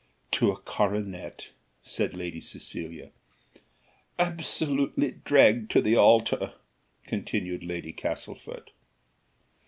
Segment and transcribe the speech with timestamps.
[0.31, 1.51] "To a coronet,"
[1.83, 3.11] said Lady Cecilia.
[4.17, 6.53] "Absolutely dragged to the altar,"
[7.05, 8.71] continued Lady Castlefort.